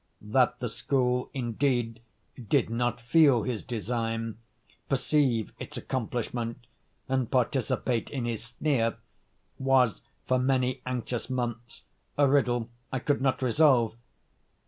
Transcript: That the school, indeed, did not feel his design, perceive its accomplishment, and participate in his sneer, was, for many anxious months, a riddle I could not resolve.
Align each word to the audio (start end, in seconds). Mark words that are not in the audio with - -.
That 0.23 0.59
the 0.59 0.67
school, 0.67 1.29
indeed, 1.31 2.01
did 2.49 2.71
not 2.71 2.99
feel 2.99 3.43
his 3.43 3.63
design, 3.63 4.39
perceive 4.89 5.53
its 5.59 5.77
accomplishment, 5.77 6.65
and 7.07 7.29
participate 7.29 8.09
in 8.09 8.25
his 8.25 8.43
sneer, 8.43 8.97
was, 9.59 10.01
for 10.25 10.39
many 10.39 10.81
anxious 10.87 11.29
months, 11.29 11.83
a 12.17 12.27
riddle 12.27 12.71
I 12.91 12.97
could 12.97 13.21
not 13.21 13.43
resolve. 13.43 13.95